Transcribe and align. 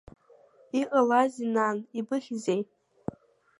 Иҟалазеи, 0.79 1.49
нан, 1.55 1.77
ибыхьзеи? 1.99 2.61